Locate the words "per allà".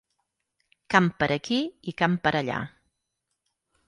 2.23-2.57